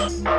Oh. 0.00 0.37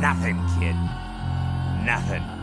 Nothing, 0.00 0.38
kid. 0.58 0.76
Nothing. 1.84 2.35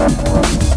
Thank. 0.00 0.69